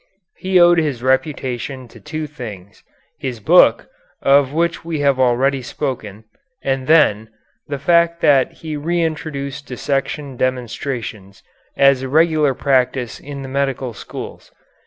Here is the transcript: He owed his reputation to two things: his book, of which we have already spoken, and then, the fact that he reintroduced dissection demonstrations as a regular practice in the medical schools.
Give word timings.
He 0.35 0.59
owed 0.59 0.79
his 0.79 1.03
reputation 1.03 1.87
to 1.89 1.99
two 1.99 2.25
things: 2.25 2.81
his 3.19 3.39
book, 3.39 3.87
of 4.23 4.51
which 4.51 4.83
we 4.83 5.01
have 5.01 5.19
already 5.19 5.61
spoken, 5.61 6.23
and 6.63 6.87
then, 6.87 7.29
the 7.67 7.77
fact 7.77 8.19
that 8.21 8.51
he 8.51 8.75
reintroduced 8.75 9.67
dissection 9.67 10.37
demonstrations 10.37 11.43
as 11.77 12.01
a 12.01 12.09
regular 12.09 12.55
practice 12.55 13.19
in 13.19 13.43
the 13.43 13.47
medical 13.47 13.93
schools. 13.93 14.51